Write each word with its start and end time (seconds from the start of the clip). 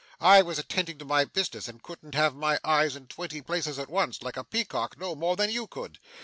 I 0.19 0.41
was 0.41 0.57
attending 0.57 0.97
to 0.97 1.05
my 1.05 1.25
business, 1.25 1.67
and 1.67 1.83
couldn't 1.83 2.15
have 2.15 2.33
my 2.33 2.57
eyes 2.63 2.95
in 2.95 3.05
twenty 3.05 3.39
places 3.39 3.77
at 3.77 3.87
once, 3.91 4.23
like 4.23 4.35
a 4.35 4.43
peacock, 4.43 4.97
no 4.97 5.13
more 5.13 5.35
than 5.35 5.51
you 5.51 5.67
could. 5.67 5.99